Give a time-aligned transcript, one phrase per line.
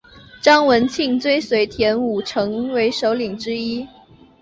[0.41, 3.87] 张文庆追随田五成为首领之一。